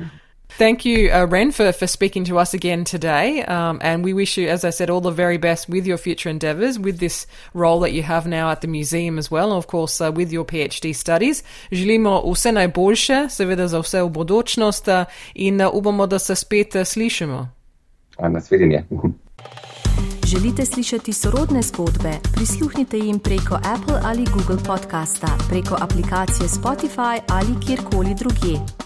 Thank 0.56 0.84
you, 0.84 1.10
uh, 1.10 1.26
Ren, 1.26 1.50
for, 1.50 1.72
for 1.72 1.88
speaking 1.88 2.24
to 2.26 2.38
us 2.38 2.54
again 2.54 2.84
today. 2.84 3.42
Um, 3.42 3.80
and 3.82 4.04
we 4.04 4.12
wish 4.12 4.36
you, 4.36 4.48
as 4.48 4.64
I 4.64 4.70
said, 4.70 4.88
all 4.88 5.00
the 5.00 5.10
very 5.10 5.36
best 5.36 5.68
with 5.68 5.84
your 5.84 5.98
future 5.98 6.28
endeavours, 6.28 6.78
with 6.78 7.00
this 7.00 7.26
role 7.54 7.80
that 7.80 7.92
you 7.92 8.04
have 8.04 8.28
now 8.28 8.50
at 8.50 8.60
the 8.60 8.68
museum 8.68 9.18
as 9.18 9.32
well, 9.32 9.50
and 9.50 9.58
of 9.58 9.66
course 9.66 10.00
uh, 10.00 10.12
with 10.12 10.32
your 10.32 10.44
PhD 10.44 10.94
studies. 10.94 11.42
Želimo 11.72 12.22
vse 12.32 12.52
najboljše, 12.52 13.26
seveda 13.28 13.68
za 13.68 13.78
vse 13.80 14.02
v 14.02 14.08
bodočnost 14.08 14.88
in 15.34 15.60
upamo, 15.72 16.06
da 16.06 16.18
se 16.18 16.34
spet 16.34 16.76
slišimo. 16.84 17.48
Nasvidenje. 18.18 18.84
Želite 20.26 20.64
slišati 20.64 21.12
sorodne 21.12 21.62
zgodbe? 21.62 22.12
Prisluhnite 22.34 22.98
jim 22.98 23.18
preko 23.18 23.54
Apple 23.54 24.00
ali 24.02 24.24
Google 24.24 24.64
podcasta, 24.66 25.38
preko 25.48 25.76
aplikacije 25.80 26.48
Spotify 26.48 27.20
ali 27.28 27.66
kjerkoli 27.66 28.14
drugje. 28.14 28.83